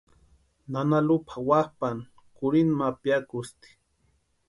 [0.71, 2.05] Nana Lupa wapʼani
[2.35, 3.69] kurhinta ma piakusti.